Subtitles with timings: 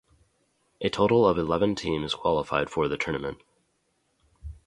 [0.81, 3.43] A total of eleven teams qualified for the tournament.